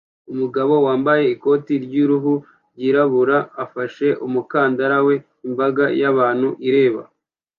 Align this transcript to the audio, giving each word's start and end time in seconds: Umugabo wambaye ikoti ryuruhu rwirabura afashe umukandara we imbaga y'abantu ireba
Umugabo 0.31 0.73
wambaye 0.85 1.23
ikoti 1.35 1.73
ryuruhu 1.85 2.33
rwirabura 2.73 3.37
afashe 3.63 4.07
umukandara 4.25 4.97
we 5.07 5.15
imbaga 5.47 5.85
y'abantu 6.01 6.49
ireba 6.67 7.01